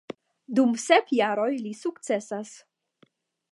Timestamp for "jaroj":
1.19-1.51